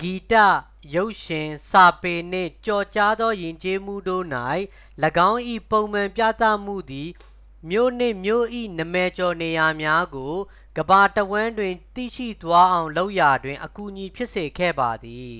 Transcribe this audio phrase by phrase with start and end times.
[0.12, 0.34] ီတ
[0.94, 4.24] ရုပ်ရှင် စာပေနှင့် ကျော်ကြားသောယဉ်ကျေးမှုတို့၌
[5.28, 5.40] ၎င်း၏
[5.70, 7.08] ပုံမှန်ပြသမှုသည်
[7.70, 8.44] မြို့နှင့် မြို့၏
[8.78, 10.34] နာမည်ကျော်နေရာများကို
[10.76, 15.34] ကမ္ဘာတစ်ဝှမ်းတွင်သိရှိသွားအောင်လုပ်ရာတွင် အကူအညီဖြစ်စေခဲ့ပါသည်